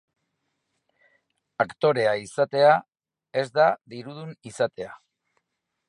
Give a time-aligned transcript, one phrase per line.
[1.65, 2.73] Aktorea izatea
[3.43, 4.95] ez da dirudun izatea.